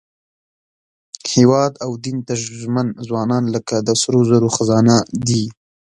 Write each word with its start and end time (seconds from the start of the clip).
هېواد 1.33 1.71
او 1.83 1.91
دین 2.03 2.17
ته 2.25 2.33
ژمن 2.61 2.87
ځوانان 3.07 3.43
لکه 3.55 3.75
د 3.87 3.89
سرو 4.01 4.21
زرو 4.29 4.49
خزانه 4.55 4.95
دي. 5.27 5.43